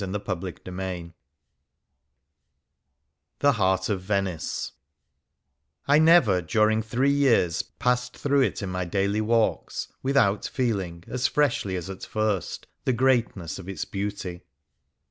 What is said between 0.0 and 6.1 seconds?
51 CHAPTER III THE HEART OF VENICE" I